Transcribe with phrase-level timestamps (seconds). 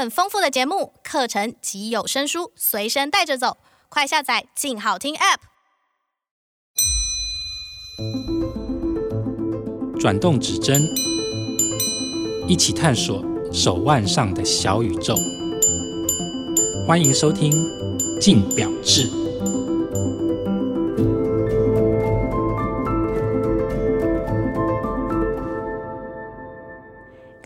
[0.00, 3.58] 很丰富的节目、课程及有声书随身带着走，
[3.90, 5.40] 快下载“静好听 ”App。
[10.00, 10.88] 转动指针，
[12.48, 15.14] 一起探索手腕上的小宇宙。
[16.88, 17.52] 欢迎收听
[18.18, 19.06] 《静表志》。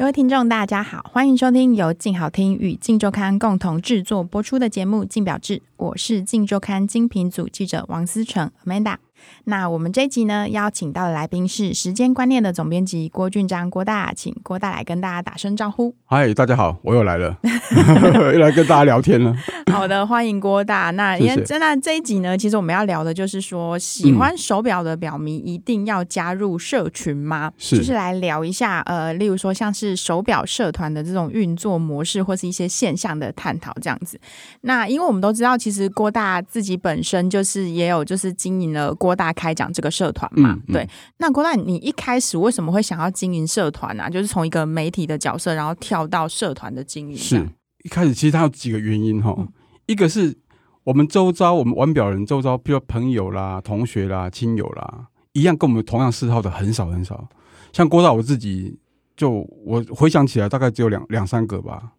[0.04, 8.98] 各位听众，大家好，欢迎收听由静好听与静周刊共同制作播出的节目《静表志》，我是静周刊精品组记者王思成 Amanda。
[9.44, 15.94] 那我们这一集呢，邀请到的来宾是时间观念的总编辑郭俊章，郭大，请郭大来跟大家打声招呼。
[16.06, 17.36] 嗨，大家好，我又来了，
[18.32, 19.34] 又来跟大家聊天了。
[19.72, 20.90] 好的，欢迎郭大。
[20.92, 27.52] 那因为真的这一集呢，其实我们要聊的就是说，喜欢手表的表迷一定要加入社群吗？
[27.58, 34.18] 是，就是来聊一下，呃，例如说像是手表社团的这种运作模式，或是一些现象的探讨这样子。
[34.62, 40.88] 那因为我们都知道，其实郭大自己本身就是也有就是经营了郭大开讲这个社团嘛，对。
[41.18, 44.10] 那郭大，你一开始为什么会想要经营社团呢、啊？
[44.10, 47.16] 就是从一个媒体的角色，然后跳到社团的经营。
[47.16, 47.48] 是
[47.84, 49.48] 一开始其实它有几个原因哈，嗯、
[49.86, 50.36] 一个是
[50.84, 57.28] 我们周遭我们玩表人周遭，比如朋友啦、同学啦、亲友啦，一样跟我们同样嗜好的很少很少。
[57.72, 58.78] 像郭大我自己，
[59.16, 61.92] 就我回想起来，大概只有两两三个吧。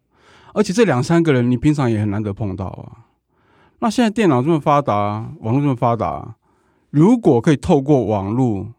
[0.53, 3.03] 而且这两三个人，你平常也很难得碰到啊。
[3.79, 6.35] 那现在电脑这么发达，网络这么发达。
[6.95, 8.73] 如果可以透过网络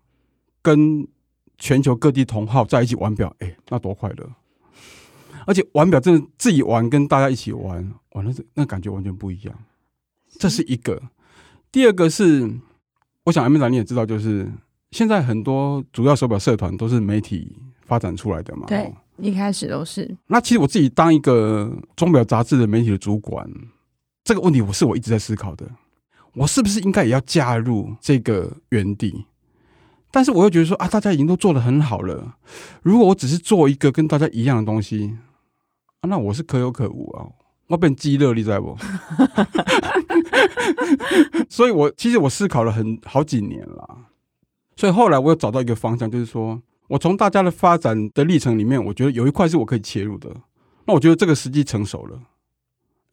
[0.63, 1.07] 跟
[1.59, 4.27] 全球各地同好在一起玩表，哎、欸，那多快乐！
[5.47, 9.55] 而且玩表真的自己玩跟大家一起玩，玩那那感觉完全不一样。
[10.39, 11.03] 这是一个。
[11.71, 12.51] 第二个是，
[13.25, 14.51] 我想 Amanda 你也知道，就是
[14.93, 18.65] 现在很多主要手表社团都是媒体发展出来的嘛。
[18.67, 20.17] 对，一开始都是。
[20.29, 23.47] 那其实我自己当一个钟表杂志的媒体的主管，
[24.25, 25.71] 这个问题我是我一直在思考的。
[26.37, 29.27] 我是不是应该也要加入这个园地？
[30.11, 32.37] 但是我又觉得说啊，大家已经都做得很好了。
[32.83, 35.17] 如果我只是做一个跟大家一样的东西，
[36.03, 37.27] 那我是可有可无啊，
[37.69, 38.77] 我变鸡肋，你知道不？
[41.51, 43.99] 所以我其实我思考了很好几年了。
[44.77, 50.31] 所以后来我又找到一个方向，就是说我从大家的发展的历程里面，我觉得有一块是我可以切入的。
[50.85, 52.21] 那我觉得这个时机成熟了，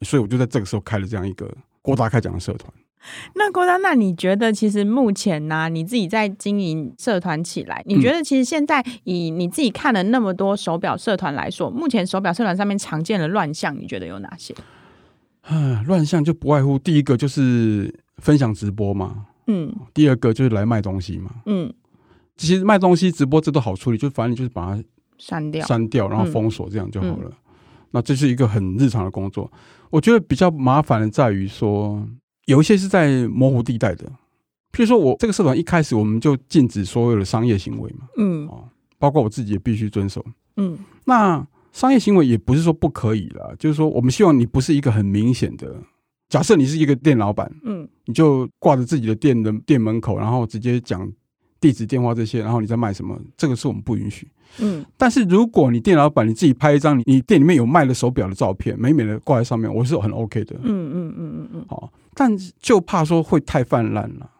[0.02, 1.52] 所以我就在这个时候开了这样一个
[1.82, 2.72] 郭大开讲的社团。
[3.34, 14.54] 那郭丹，那你觉得其实目前呢、啊，你自己在经营社团起来，你觉得其实现在以你自己看了那么多手表社团来说，目前手表社团上面常见的乱象，你觉得有哪些？
[15.42, 21.72] 啊， 乱象就不外乎第一个就是分享直播嘛，嗯，第二个就是来卖东西嘛，嗯，
[22.36, 24.82] 其实卖东西直播这都好处理，就反正你就是把它
[25.18, 27.28] 删掉，删掉，然后封锁这样就好了。
[27.28, 27.32] 嗯嗯、
[27.90, 29.52] 那这是一个很日常的工作，
[29.90, 32.02] 我觉得比较麻烦的在于说。
[32.46, 34.06] 有一些是在模糊地带的，
[34.72, 38.68] 譬如说我这个社团一开始我们就禁止所有的商业行为嘛，嗯，哦，
[38.98, 40.24] 包括我自己也必须遵守，
[40.56, 45.80] 嗯，那商业行为也不是说不可以啦，就是说我们希望你不是一个很明显的，
[46.28, 51.10] 假设你是一个店老板，嗯，你就挂着自己的店的店门口，然后直接讲
[51.60, 54.28] 地址、电话这些，然后你在卖什么，这个是我们不允许。
[54.60, 60.56] 嗯，但是如果你店老板你自己拍一张你你店里面有卖的手表的照片，美美的挂在上面，我是很 OK 的。
[60.62, 64.30] 嗯嗯嗯嗯嗯，好，但就怕说会太泛滥了。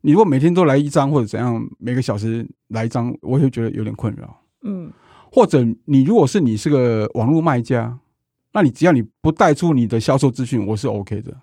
[0.00, 4.36] 你如果每天都来一张或者怎样，每个小时来一张，我会觉得有点困扰。
[4.62, 4.90] 嗯，
[5.30, 7.98] 或者你如果是你是个网络卖家，
[8.52, 11.36] 那你只要你不带出你的销售资讯，我是 OK 的。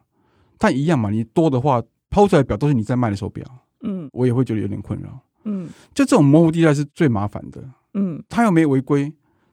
[0.58, 3.46] 但一样嘛，你多的话抛出来表都是你在卖的手表，
[3.84, 5.20] 嗯，我也会觉得有点困扰。
[5.46, 7.64] 嗯，就这种模糊地带是最麻烦的。
[7.94, 9.12] 嗯，他又没违规，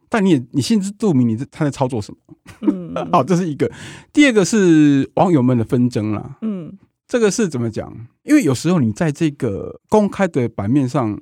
[0.09, 2.19] 但你也你心知肚明，你他在操作什么？
[2.61, 3.71] 嗯， 好，这是一个。
[4.13, 6.37] 第二个是网友们的纷争啦。
[6.43, 6.77] 嗯，
[7.07, 7.93] 这个是怎么讲？
[8.23, 11.21] 因为有时候你在这个公开的版面上，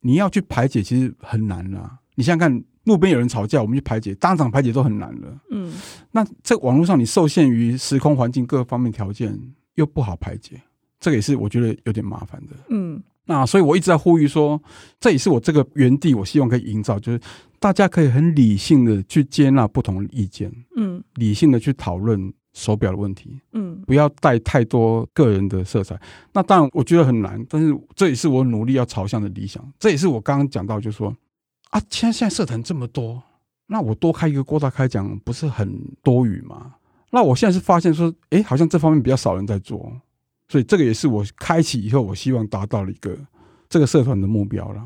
[0.00, 1.98] 你要去排解，其实很难啦。
[2.14, 5.40] 你想想看，路边有人吵架，我们去排解，当场排解都很难了。
[5.50, 5.72] 嗯，
[6.12, 9.38] 那在网络上你受限于时空环境各方面条件，
[9.74, 10.60] 又不好排解，
[10.98, 12.54] 这个也是我觉得有点麻烦的。
[12.68, 13.02] 嗯。
[13.26, 14.60] 那所以，我一直在呼吁说，
[15.00, 17.18] 这也是我这个园地，我希望可以营造，就是
[17.58, 25.98] 大家可以很理性的去接纳不同的意见，嗯，理性的去讨论手表的问题，嗯，不要带太多个人的色彩。
[26.34, 29.64] 那当然，我觉得很难，但是这也是我努力要朝向的理想。
[29.78, 31.08] 这也是我刚刚讲到，就是说
[31.70, 33.22] 啊，现在现在社团这么多，
[33.66, 36.74] 那我多开一个郭大开讲，不是很多余吗？
[37.10, 39.90] 那我现在是发现说，哎，好像这方面比较少人在做。
[40.54, 43.18] 所以这个也是我开启以后，我希望达到了一个
[43.68, 44.80] 这个社团的目标了，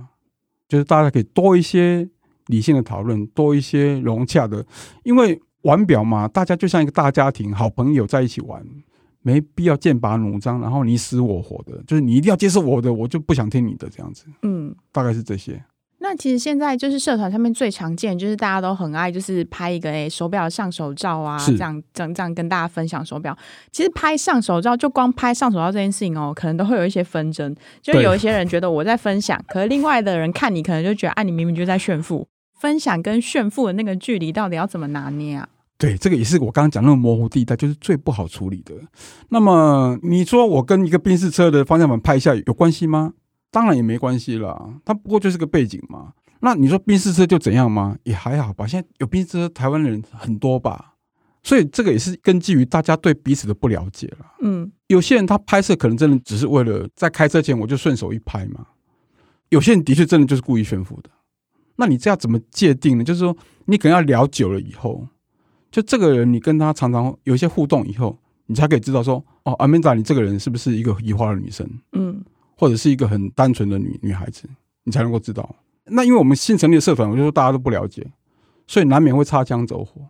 [0.67, 2.09] 就是大家可以多一些
[2.47, 4.65] 理性的讨论，多一些融洽的。
[5.03, 8.67] 因为玩表嘛，大家就像一个大家庭，好朋友在一起玩，
[9.21, 14.25] 没必要剑拔弩张，然后你死我活的，就是你一定要接受我的，我就不想听你的这样子。
[14.41, 15.63] 嗯，大概是这些。
[16.01, 23.37] 那其实现在就是社团上面最常见，就是大家都很爱，就是拍一个诶、欸、手表上手照啊，这样这样这样跟大家分享手表。
[23.73, 27.55] 其实拍上手照，就光拍上手照这件事情哦，可能都会有一些纷争。
[27.83, 32.27] 就有一些人觉得我在分享，可是另外的人看你，可能就觉得，哎、啊，你明明就在炫富。
[32.61, 35.49] 分享跟炫富的那个距离，到底要怎么拿捏啊？
[35.77, 38.75] 对，这个也是我刚刚讲那个模糊地带，就是最不好处理的。
[39.29, 43.13] 那么你说我跟一个宾士车的方向盘拍一下有关系吗？
[43.51, 46.13] 当然也没关系啦，它不过就是个背景嘛。
[46.41, 47.97] 那你说宾士车就怎样吗？
[48.05, 48.67] 也还好吧。
[48.67, 50.95] 现在有宾士车，台湾人很多吧，
[51.43, 54.27] 所以这个也是根基于大家对彼此的不了解了。
[54.43, 58.67] 嗯，有些人他拍摄可能真的只是为了在开车前我就顺手一拍嘛。
[59.49, 61.11] 有些人的确真的就是故意炫富的。
[61.77, 63.03] 那你这样怎么界定呢？
[63.03, 65.09] 就是说你可能要聊久了以后，
[65.73, 68.17] 就这个人你跟他常常有一些互动以后，
[68.47, 71.69] 你才可以知道说，哦，阿曼达，你这个人是不是一个移花的女生？
[71.93, 72.23] 嗯。
[72.59, 74.49] 或者是一个很单纯的女女孩子，
[74.83, 75.49] 你才能够知道。
[75.85, 78.05] 那因为我们新成立的社团，我就说大家都不了解，
[78.67, 80.03] 所以难免会擦枪走火。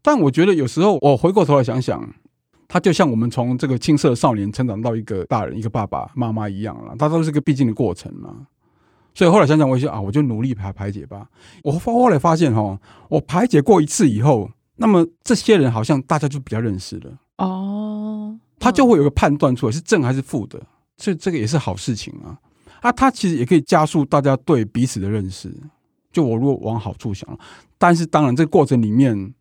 [0.00, 2.12] 但我觉得有时候我回过头来想想，
[2.66, 8.46] 他就像我们从这个青涩少年成长到一个大人、一个爸爸妈妈一样了，他都是个必经的过程嘛。
[9.14, 11.28] 所以后来想想，我就啊，我就努力排排解吧。
[11.62, 12.80] 我后来发现哈，
[13.10, 20.60] 我排解过一次以后，那么这些人好像大家就比较认识了哦，他就会有个判断出来是正还是负的。
[20.98, 22.38] 所以这个也是好事情啊，
[22.80, 25.52] 啊，它其实也可以加速大家对彼此的认识。
[26.12, 27.26] 就我如果往好处想，
[27.78, 29.32] 但是当然这个过程里面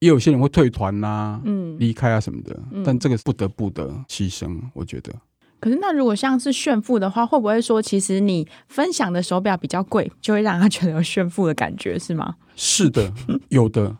[0.00, 5.14] 也有些人会退团呐、啊，嗯，离开啊什么的，但这个是不得不的牺牲，我觉得。
[5.60, 12.36] 可是那如果像是炫富的话，会不会说其实你分享的手表比较贵，就会让他觉得有炫富的感觉，是吗？
[12.54, 13.12] 是的，
[13.48, 13.98] 有的，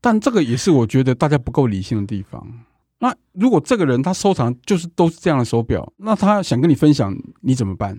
[0.00, 2.46] 但这个也是我觉得大家不够理性的地方。
[2.98, 7.98] 那如果这个人他收藏就是都是这样的手表，那他想跟你分享，你怎么办？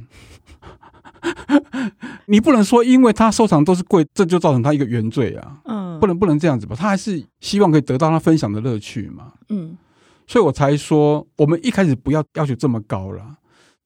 [2.26, 5.58] 你不能说因为他收藏都是贵，这就造成他一个原罪啊。
[5.66, 6.76] 嗯，不能不能这样子吧？
[6.76, 9.34] 他还是希望可以得到他分享的乐趣嘛。
[9.50, 9.78] 嗯，
[10.26, 13.24] 所以我才说，我们一开始不要要求这么高了，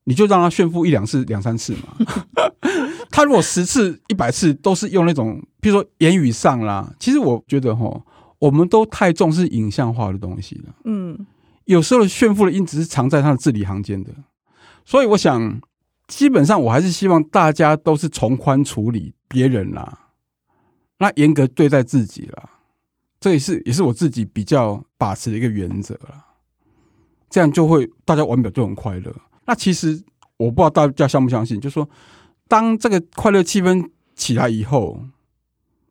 [0.05, 2.05] 你就让他炫富一两次、两三次嘛。
[3.11, 8.01] 他如果十次、一百次都是用那种，譬如说言语上啦，其实我觉得齁。
[8.41, 11.27] 我们都太重视影像化的东西了，嗯，
[11.65, 14.11] 有时候炫富的因子是藏在他的字里行间的，
[14.83, 15.61] 所以我想，
[16.07, 20.07] 基本上我还是希望大家都是从宽处理别人啦，
[20.97, 22.49] 那严格对待自己啦，
[23.19, 26.25] 这也是也是我自己比较把持的一个原则啦，
[27.29, 29.15] 这样就会大家玩表就很快乐。
[29.45, 30.03] 那其实
[30.37, 31.87] 我不知道大家相不相信，就是说，
[32.47, 35.05] 当这个快乐气氛起来以后，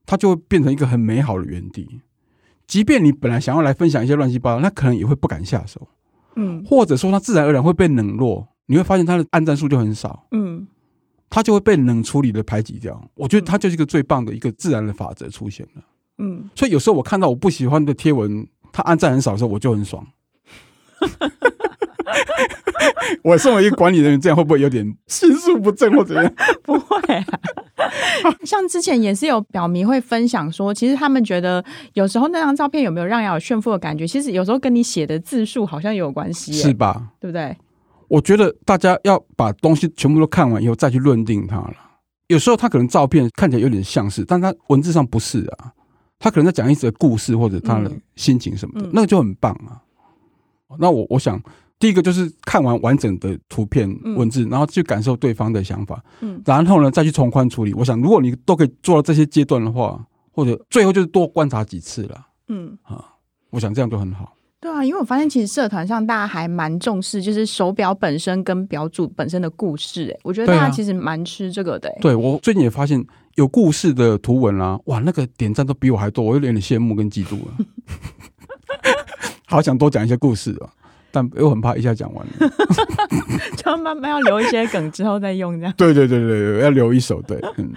[0.05, 2.01] 它就会变成一个很美好的园地。
[2.71, 5.89] 即便你本来想要来分享一些乱七八糟，那可能也会不敢下手，
[6.37, 10.69] 嗯，或者说他自然而然会被冷落，你会发现他的按赞数就很少，嗯，
[11.29, 13.11] 他就会被冷处理的排挤掉。
[13.17, 15.83] 我觉得他就是一个最棒的一个自然的法则出现了，
[16.19, 20.07] 嗯，所以有时候我看到我不喜欢的贴文，他按赞很少的时候，我就很爽。
[23.25, 26.33] 我身为一个管理人员，这样会不会有点心术不正或怎样？
[26.63, 27.27] 不会啊，
[28.45, 37.11] 像之前也是有表迷会分享说，其实他们觉得有时候那张照片有没有让人有炫富的感觉，其实有时候跟你写的字数好像有关系，是吧？
[37.21, 37.57] 对不对？
[38.09, 41.75] 我觉得大家要把东西全部都看完以后再去论定它了。
[42.29, 45.73] 有时候他可能照片看起来有点像是，但他文字上不是啊。
[46.19, 49.81] 他可能在讲一则故事或者他的心情什么的，嗯、那个就很棒啊。
[50.79, 51.41] 那我我想。
[51.81, 57.73] 第一个就是看完完整的图片文字，嗯、然后去感受对方的想法，嗯，然后呢再去从宽处理。
[57.73, 59.99] 我想，如果你都可以做到这些阶段的话，
[60.31, 63.03] 或者最后就是多观察几次了，嗯啊，
[63.49, 64.37] 我想这样就很好。
[64.61, 70.11] 对啊，因为我发现其实社团上大家还蛮重视，就是手表本身跟表主本身的故事。
[70.11, 71.91] 哎，我觉得大家其实蛮吃这个的。
[72.03, 73.03] 对，我最近也发现
[73.37, 77.67] 有故事的图文啊，哇，那个点赞都比我还多，我有点羡慕跟嫉妒了。
[79.47, 80.69] 好想多讲一些故事啊。
[81.11, 82.51] 但又很怕一下讲完了，
[83.57, 85.75] 就慢慢要留一些梗之后再用这样。
[85.77, 87.39] 对对对对，要留一手对。
[87.57, 87.73] 嗯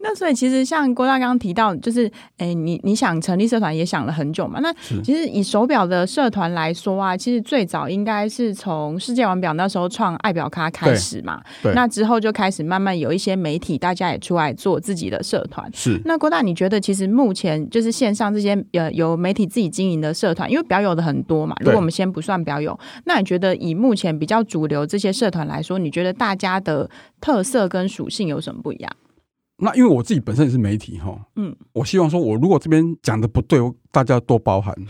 [0.00, 4.60] 那所以其实像郭大刚刚提到，就是诶，你你想成立社团也想了很久嘛。
[4.60, 11.42] 那其实以手表的社团来说啊，其实最早应该是从世界腕表那时候创爱表咖开始嘛。
[11.62, 11.72] 对。
[11.74, 15.68] 那之后就开始慢慢有一些媒体，大家也出来做自己的社团。
[15.74, 16.00] 是。
[16.04, 21.56] 那郭大，你觉得其实目前就是线上这些呃有媒体自己经营的社团，因为表友的很多嘛。
[21.58, 26.88] 如果我们先不算表友，那你觉得以目前比较主流这些社团来说，你觉得大家的
[27.20, 28.92] 特色跟属性有什么不一样？
[29.58, 33.58] 那因为我自己本身也是媒体哈，嗯，我希望说我如果这边讲的不对，
[33.90, 34.74] 大家多包涵。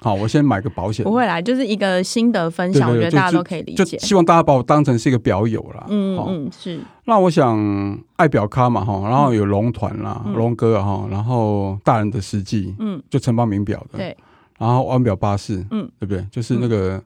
[0.00, 1.02] 好，我先买个保险。
[1.02, 3.84] 不会啦，就是一个心得分享，我觉得大家都可以理解。
[3.84, 5.86] 就希望大家把我当成是一个表友啦。
[5.88, 6.78] 嗯嗯，是。
[7.04, 14.16] 那我想爱表咖嘛哈，然后有龙团啦、龙、嗯、哥哈，然后大人的实际，嗯，就城邦名表的，对。
[14.58, 16.26] 然后腕表巴士，嗯，对不对？
[16.30, 17.02] 就是那个，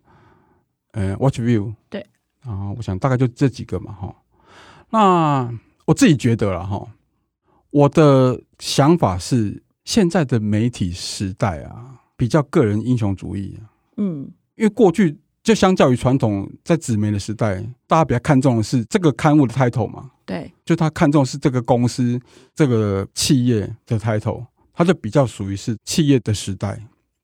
[0.93, 2.05] 呃，Watch View，对。
[2.45, 4.13] 然后我想大概就这几个嘛哈。
[4.91, 5.49] 那
[5.89, 6.87] 我自己觉得了哈，
[7.71, 11.95] 我的想法是现在的媒体时代啊。
[12.15, 13.57] 比较个人英雄主义，
[13.97, 22.21] 嗯，因为过去就相较于传统在纸媒的时代，大家比较看重的是这个刊物的 title 嘛，对，就他看重的是这个公司
[22.57, 26.77] 这个企业的 title，他就比较属于是企业的时代。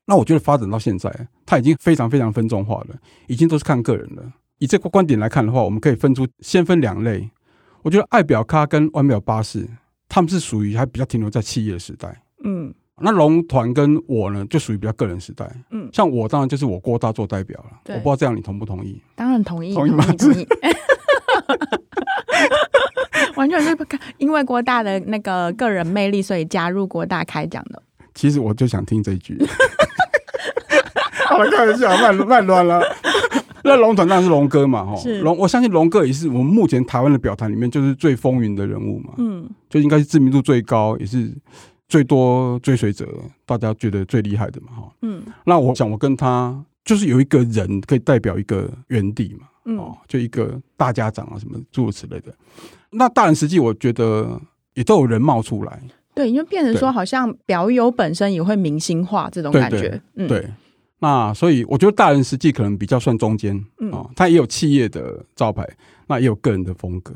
[0.05, 2.95] 那我觉得发展到现在，他已经非常非常分众化了，
[3.27, 4.23] 已经都是看个人了。
[4.59, 7.29] 以这个观点来看的话，我们可以分出先分两类。
[7.85, 9.63] 我觉得爱表咖跟腕表巴士，
[10.09, 12.73] 他们是属于还比较停留在企业的时代，嗯。
[12.97, 15.45] 那龙团跟我呢，就属于比较个人时代。
[15.69, 17.77] 嗯，像我当然就是我郭大做代表了。
[17.83, 18.99] 对，我不知道这样你同不同意？
[19.15, 20.03] 当然同意，同意吗？
[20.17, 20.47] 同意。
[23.35, 23.77] 完全是
[24.17, 27.83] 因为郭大的那个个人魅力，所以加入郭大开讲的。
[28.15, 29.37] 其实我就想听这一句。
[31.27, 32.81] 好了，开玩笑，乱乱乱了。
[33.65, 34.95] 那龙团当然是龙哥嘛，哈。
[34.95, 39.13] 是龙，我相信龙哥也是我们目前台湾的表坛里面就是最风云的人物嘛。
[39.17, 41.31] 嗯，就应该是知名度最高，也是。
[41.87, 43.07] 最多追随者，
[43.45, 52.33] 大家觉得最厉害的嘛，哈，嗯，那我想我跟他就是有一个人可以代表一个园地嘛，嗯，哦，就一个大家长啊，什么诸如此类的。
[52.89, 54.41] 那大人实际我觉得
[54.73, 55.79] 也都有人冒出来，
[56.15, 60.49] 对，因为变成说好像表友本身也会明星化这种感觉，对，对，嗯、对。
[60.99, 65.67] 那所以我觉得大人实际可能比较算中间，嗯，哦，他也有企业的招牌，
[66.07, 67.13] 那也有个人的风格。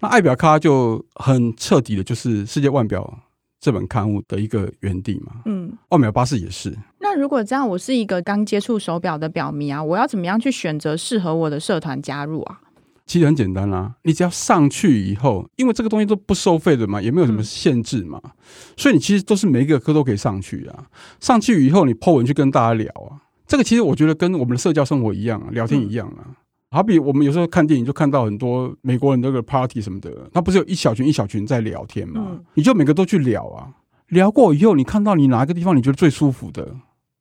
[0.00, 3.18] 那爱表咖就很彻底的，就是世界腕表。
[3.64, 6.76] 这本刊物的一个原地嘛，嗯，腕表巴士也是。
[6.98, 12.58] 那如果这样，我是一个刚接触手表的表迷啊，我要怎么样去选择适合我的社团加入啊？
[13.06, 18.30] 其实很简单啦、啊，你只要上去以后，因为这个东西都不收费的嘛，也没有什么限制嘛，嗯、
[18.76, 20.86] 所以你其实都是每一个科都可以上去啊。
[21.20, 26.24] 上去以后，你 po 文去跟大家聊啊，这个其实我觉得跟我们的社交生活一样啊，聊天一样啊。
[26.26, 26.34] 嗯
[26.74, 32.28] 好比我们有时候看电影，就看到很多美国人那个 party 什么的，他不是有一小群一小群在聊天嘛？
[32.30, 33.68] 嗯、你就每个都去聊啊，
[34.08, 36.74] 聊过以后，你看到你哪一个地方你觉得最舒服的，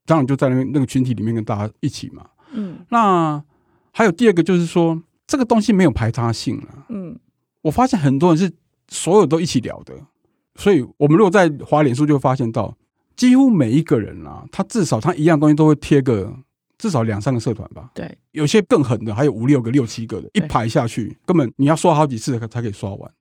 [0.06, 2.24] 当然就在那那个群体里面跟大家一起嘛。
[2.54, 3.44] 嗯，那
[3.92, 6.86] 还有第二个就是说，这个东西没有排他性了。
[6.90, 7.18] 嗯，
[7.62, 8.52] 我发现很多人是
[8.90, 9.94] 所有都一起聊的，
[10.56, 12.76] 所以我们如果在滑脸书就会发现到，
[13.16, 16.36] 几乎每一个人啊，他至少他一样东西都会贴个。
[16.78, 23.12] 至少两三个社团吧，对，有些更狠的，还有五六个、六七个的，一排下去，根本你要刷好几次才可以刷完。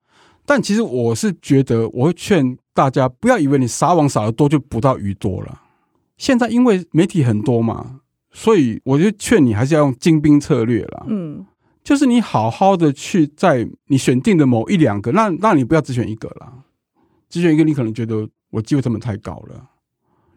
[0.47, 5.61] 但其实我是觉得，我会劝大家不要以为你撒网撒的多就捕到鱼多了。
[6.17, 8.01] 现在因为媒体很多嘛，
[8.33, 11.05] 所以我就劝你还是要用精兵策略啦。
[11.09, 11.45] 嗯，
[11.83, 16.53] 就是你好好的去在你选定的某一两个，那那你不要只选一个啦，
[17.29, 19.71] 只选一个你可能觉得我机会成本太高了，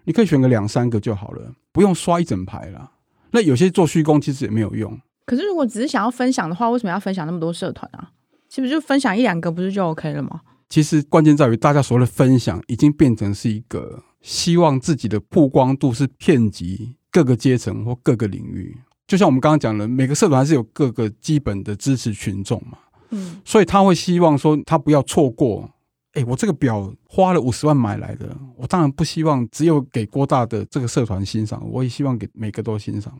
[0.06, 2.92] 你可以选个两三个就好了，不用刷一整排啦。
[3.32, 5.00] 那有些做虚功其实也没有用。
[5.26, 8.12] 可是如果只是想要分享的话，为什么要分享那么多社团啊？
[8.50, 10.42] 是不是就分享一两个不是就 OK 了吗？
[10.70, 18.78] 其实关键在于大家所谓的分享已经变成是一个希望自己的曝光度是遍及各个阶层或各个领域。
[19.08, 22.78] 就像我们刚刚讲的，每个社团还是有各个基本的支持群众嘛。
[23.10, 25.70] 嗯，所以他会希望说他不要错过。
[26.14, 33.12] 哎，我这个表花了五十万买来的，我当然不希望只有给郭大的这个社团欣赏，我也希望给每个都欣赏。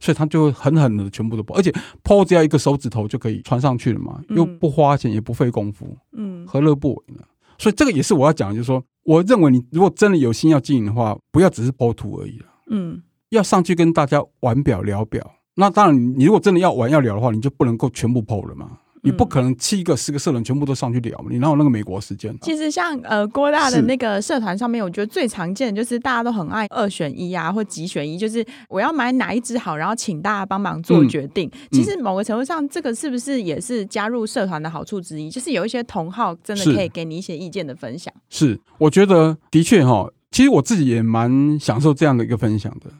[0.00, 7.22] 所以他就会狠狠的全部都抛，而且抛只要一个手指头就可以传上去了嘛，又不花钱也不费功夫，嗯，何乐不为呢？
[7.58, 13.00] 所以这个也是我要讲的，就是说，我认为你如果真的有心要经营的话，不要只是抛图而已了，嗯，
[13.34, 15.32] 要上去跟大家玩表聊表。
[15.56, 18.78] 那当然，你如果真的要玩要聊的话，你就不能够全部抛了嘛。
[19.06, 22.38] 你不可能七个十个社团全部都上去聊，你哪有那个美国时间啊？
[22.40, 31.50] 其实像呃郭大的那个社团上面，我觉得最常见的就是大家都很爱二选一啊，或几选一，就是我要买哪一支好，然后请大家帮忙做决定。
[31.52, 35.28] 嗯、其实某个程度上，这个是不是也是加入社团的好处之一？
[35.28, 38.10] 就是有一些同好真的可以给你一些意见的分享。
[38.30, 42.90] 是，是，我觉得的确哈，其实我自己也蛮享受这样的一个分享的，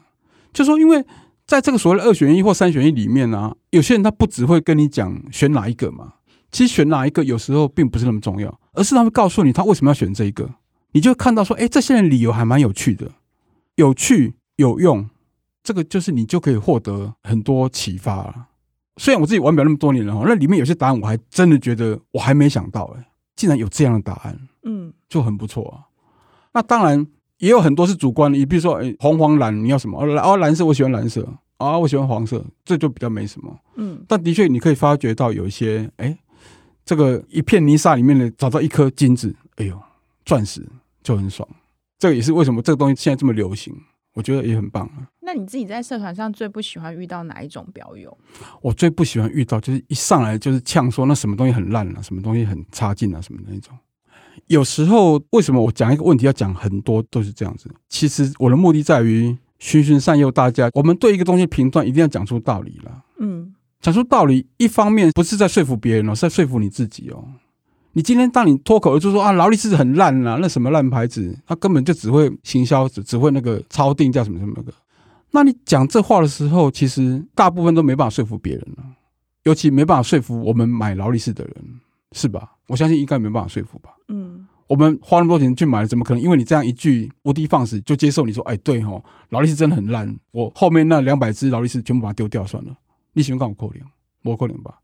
[0.55, 1.05] 就说因为。
[1.47, 6.11] 在这个所谓的二选一或三选一里面呢、啊，有些人他不只会跟你讲选哪一个嘛，
[6.51, 10.49] 其实选哪一个有时候并不是那么重要，而是他会告诉你他为什么要选这一个，
[10.93, 13.11] 你就看到说，哎，这些人理由还蛮有趣的，
[13.75, 15.07] 有趣有用，
[15.61, 18.47] 这个就是你就可以获得很多启发了。
[18.97, 25.85] 虽然我自己玩表那么多年了哈，那里面有些答案我还真的觉得我还没想到哎，竟然有这样的答案，嗯，就很不错啊。
[26.53, 27.05] 那当然
[27.39, 29.99] 也有很多是主观的，你比如说，哎，红黄蓝你要什么？
[30.01, 31.27] 哦，蓝色我喜欢蓝色，
[31.57, 34.03] 啊，我喜欢黄色，这就比较没什么，嗯。
[34.07, 36.17] 但的确你可以发觉到有一些，哎，
[36.85, 39.79] 这个一片泥沙里面的找到一颗金子，哎呦，
[40.25, 40.65] 钻石
[41.03, 41.47] 就很爽。
[41.97, 43.75] 这个也是为什么这个东西现在这么流行。
[44.13, 45.03] 我觉得也很棒啊。
[45.19, 48.17] 那你自己在社团上最不喜欢遇到哪一种表友？
[48.61, 53.77] 我最不喜欢遇到就是一上来就是呛说那什么东西很烂啊，什么东西很差劲啊，什么的那种。
[54.47, 57.69] 有时候为什么我讲一个问题要讲很多都是这样子？
[57.89, 60.69] 其实我的目的在于循循善诱大家。
[60.73, 63.03] 我们对一个东西评断一定要讲出道理了。
[63.19, 67.23] 嗯，讲出道理，一方面不是在说服别人哦，是在说服你自己哦。
[67.93, 74.73] 你今天当你脱口而出说啊，劳力士很烂啊，那什么烂牌子，他根本就只会行销，只只会那个超定价什么什么的。
[75.31, 78.83] 那你讲这话的时候，其实大部分都没办法说服别人了，
[79.43, 81.55] 尤其没办法说服我们买劳力士的人，
[82.15, 82.53] 是吧？
[82.67, 83.89] 我相信应该没办法说服吧。
[84.07, 92.73] 嗯，我们花那么多钱去买，怎么可能因为你这样一句无的放矢就接受你说，哎，对吼，劳力士真的很烂，我后面那两百只劳力士全部把它丢掉算了。
[93.11, 93.83] 你喜欢干我扣零，
[94.23, 94.79] 我扣零吧。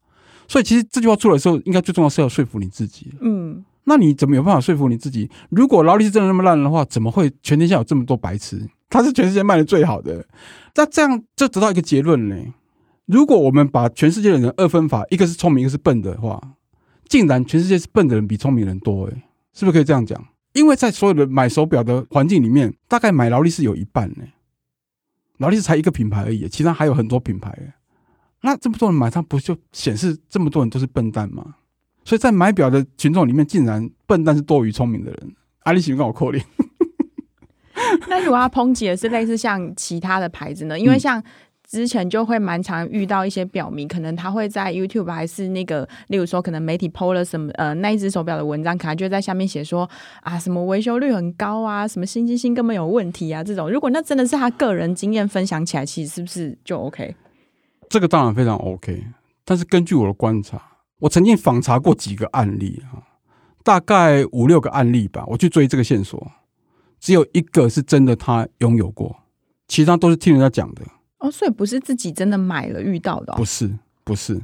[0.48, 3.14] 所以其实这句话出来的时候，应该最重要是要说服你自己。
[3.22, 5.32] 嗯，那你怎么有办法说服你自己？
[5.50, 8.70] 如果劳力士真的那么烂的话，怎么会全天下有这么多白痴？
[8.90, 10.28] 它是全世界卖的最好的。
[10.76, 12.36] 那这样就得到一个结论呢？
[13.06, 16.42] 如果我们把全世界的人二分法，一个是聪明，一个是笨的话，
[17.12, 20.25] 竟然全世界是笨的人比聪明人多，诶，是不是可以这样讲？
[20.53, 24.24] 因为在所有的买手表的环境里面，大概买劳力士有一半呢。
[25.39, 27.75] 劳力士才一个品牌而已，其他还有很多品牌。
[28.44, 31.56] 那这么多人买，它不就显示这么多人都是笨蛋吗？
[32.06, 35.36] 所以在买表的群众里面，竟然笨蛋是多于聪明的人。
[35.63, 36.46] 阿里喜欢跟我扣脸。
[38.08, 40.80] 那如果他抨击的是类似像其他的牌子呢？
[40.80, 41.22] 因为像
[41.72, 53.72] 之前就会蛮常遇到一些表迷，可能他会在 YouTube 还是那个，例如说可能媒体 PO 了什么呃那一只手表的文章，可能就在下面写说啊什么维修率很高啊，什么新机芯根本有问题啊这种。
[53.72, 57.16] 如果那真的是他个人经验分享起来，其实是不是就 OK？
[57.88, 59.06] 这个当然非常 OK，
[59.45, 60.62] 但是根据我的观察，
[61.00, 63.00] 我曾经访查过几个案例啊，
[63.63, 66.32] 大概五六个案例吧，我去追这个线索，
[67.00, 69.15] 只有一个是真的他拥有过，
[69.69, 70.82] 其他都是听人家讲的。
[71.21, 73.38] 哦，所以不是自己真的买了遇到的哦？
[73.38, 73.71] 不是，
[74.03, 74.39] 不是，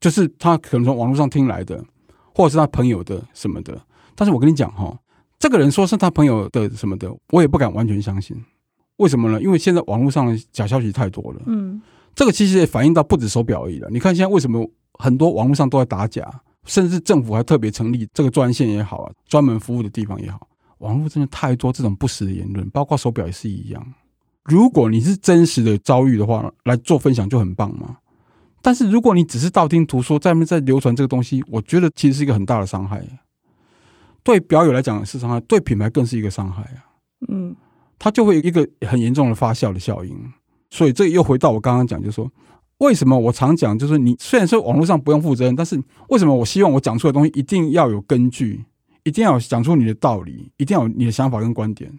[0.00, 1.84] 就是他可能从网络上听来的，
[2.34, 3.80] 或者是他朋友的什么的。
[4.14, 4.98] 但是我跟你讲哈，
[5.38, 8.36] 这个人说是他朋友的什么的，我也不敢完全相信。
[8.96, 9.40] 为什么呢？
[9.40, 11.42] 因为现在网络上的假消息太多了。
[11.46, 11.80] 嗯。
[12.14, 13.88] 这个其实也反映到不止手表而已了。
[13.92, 16.28] 你看现在为什么很多网络上都在打假，
[16.64, 23.94] 甚至政府还特别成立这个专线也好啊，专门服务的地方也好，网络真的太多这种不实的言论，包括手表也是一样。
[24.48, 27.98] 如果你是真实的遭遇的话，来做分享就很棒嘛。
[28.60, 33.02] 但是如果你只是道听途说，在那边在流传这个东西，我觉得其实是一个很大的伤害。
[34.24, 36.84] 对表友来讲是伤害，对品牌更是一个伤害啊。
[37.28, 37.54] 嗯，
[37.98, 40.16] 它就会有一个很严重的发酵的效应。
[40.70, 42.30] 所以这又回到我刚刚讲，就是说，
[42.78, 48.64] 为什么我常讲，就是你虽然说网络上不用负责任，但是为什么我希望我讲出的东西一定要有根据，
[49.04, 51.90] 一定要讲出你的道理，一定要有你的想法跟观点，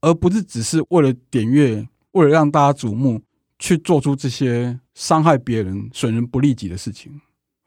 [0.00, 3.20] 而不是只是为了点阅，为了让大家瞩目，
[3.58, 7.12] 去做出这些伤害别人、损人不利己的事情，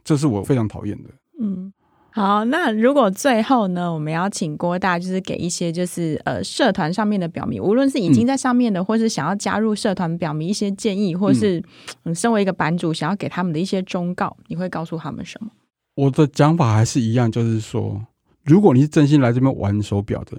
[0.04, 1.10] 这是我非常讨厌的。
[1.40, 1.74] 嗯。
[2.14, 11.64] 好，那如果最后呢，我们要请郭大，就是给一些就是呃社团上面的表迷，无论是已经在上面的，嗯、或是想要加入社团表迷一些建议，或是
[12.04, 15.50] 嗯，身为一个版主想要给他们的一些忠告，你会告诉他们什么？
[15.96, 18.06] 我的讲法还是一样，就是说，
[18.44, 20.38] 如果你是真心来这边玩手表的，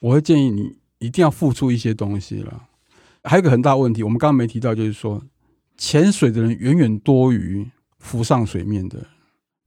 [0.00, 2.64] 我会建议你一定要付出一些东西了。
[3.24, 5.22] 还有一个很大问题，我们刚刚没提到，就是说
[5.76, 9.06] 潜水的人远远多于浮上水面的。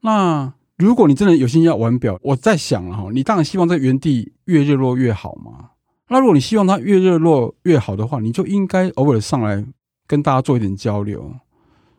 [0.02, 5.72] 那如果你真的有心要玩表，我在想哈，你当然希望在原地越热络越好嘛。
[6.10, 9.66] 那如果你希望它越热络越好的话，你就应该偶尔上来
[10.06, 11.34] 跟大家做一点交流。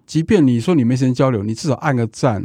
[0.07, 2.45] 即便你说你没时间交流，你至少按个赞，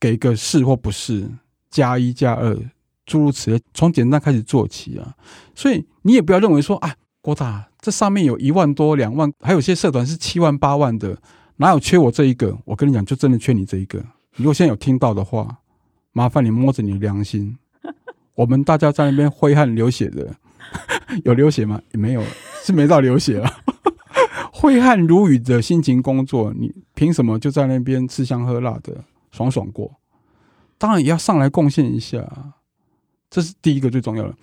[0.00, 1.28] 给个是或不是，
[1.68, 2.56] 加一加二，
[3.04, 5.14] 诸如此类，从简单开始做起啊。
[5.54, 11.18] 所以你也不要认为说，啊，郭大这上面有一万多、两万，还有些社团是七万、八万的，
[11.56, 12.56] 哪有缺我这一个？
[12.64, 14.02] 我跟你讲，就真的缺你这一个。
[14.36, 15.58] 如果现在有听到的话。
[16.14, 17.56] 麻烦你摸着你的良心，
[18.36, 20.36] 我们大家在那边挥汗流血的，
[21.24, 21.80] 有流血吗？
[21.92, 22.22] 也没有，
[22.62, 23.50] 是没到流血了。
[24.52, 29.90] 挥汗如雨的辛勤工作，你凭什么就在那边吃香喝辣的爽爽过？
[30.76, 32.30] 当然也要上来贡献一下，
[33.30, 34.34] 这是第一个最重要的。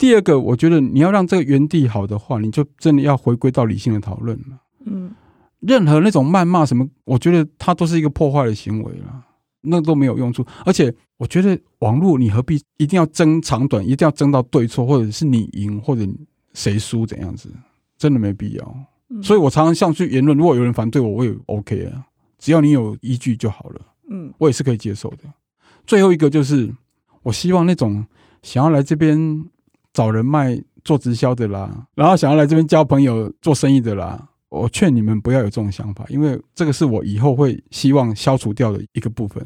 [0.00, 4.58] 第二个，我觉得你要让这个原地好的话，你就真的要回归到理性的讨论了。
[4.86, 5.12] 嗯，
[5.60, 9.26] 任何那种谩骂什么，我觉得它都是一个破坏的行为了。
[9.60, 10.42] 那都没有用处。
[10.64, 16.08] 而且我觉得网络你何必一定要争长短，一定要争到对错，或者是你赢或者
[16.54, 17.52] 谁输怎样子，
[17.98, 18.76] 真的没必要。
[19.10, 22.06] 嗯、所以我常常像去言论，如果有人反对我，我也 OK 啊，
[22.38, 23.80] 只要你有依据就好了。
[24.08, 25.24] 嗯，我也是可以接受的。
[25.86, 26.74] 最后一个就是，
[27.22, 28.02] 我希望那种
[28.42, 29.44] 想要来这边
[29.92, 34.28] 找人脉做直销的啦，然后想要来这边交朋友做生意的啦。
[34.48, 39.44] 我劝你们不要有这种想法，因为这个是我以后会希望消除掉的一个部分，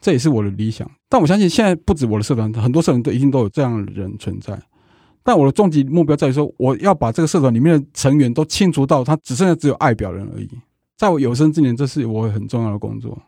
[0.00, 0.90] 这也是我的理想。
[1.10, 4.58] 但我相信现在不止我的社团，很多社团都一定都有这样的人存在。
[5.22, 10.48] 但我的终极目标在于说，我要把这个社团里面的成员都清除到他只剩下只有爱表人而已。
[10.96, 13.20] 在我有生之年，这是我很重要的工作。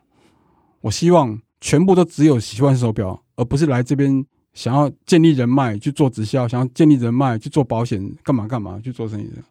[0.81, 9.41] 我希望全部都只有喜欢手表，而不是来这边想要建立人脉去做直销，想要建立人脉去做保险，干嘛干嘛去做生意的。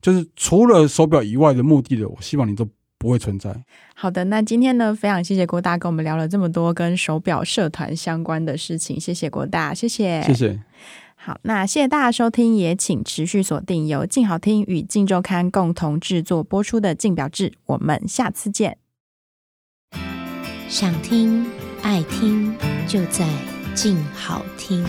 [0.00, 2.66] 就是除了手表以外的目的的，我希望你都
[2.98, 3.54] 不会存在。
[3.94, 10.60] 好的，那今天呢，非常谢谢郭大跟我们聊了这么多跟手表社团相关的事情，谢谢郭大，谢谢，谢谢。
[11.16, 18.78] 好，那谢谢大家收听，也请持续锁定由静好听与静周刊共同制作播出的《静表志》，我们下次见。
[20.68, 21.44] 想听
[21.82, 22.54] 爱听，
[22.86, 23.26] 就在
[23.80, 24.84] 静好听。